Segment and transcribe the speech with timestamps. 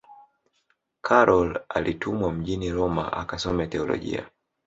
[1.01, 4.25] karol alitumwa mjini roma akasome teolojia